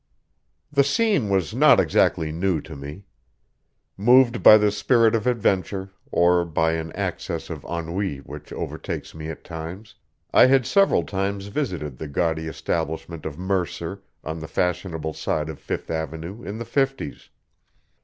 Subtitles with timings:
[0.71, 3.05] The scene was not exactly new to me.
[3.95, 9.29] Moved by the spirit of adventure, or by an access of ennui which overtakes me
[9.29, 9.93] at times,
[10.33, 15.59] I had several times visited the gaudy establishment of Mercer, on the fashionable side of
[15.59, 17.29] Fifth Avenue in the Fifties.